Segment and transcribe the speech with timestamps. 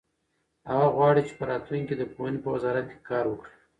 [0.69, 3.53] هغه غواړي چې په راتلونکي کې د پوهنې په وزارت کې کار وکړي.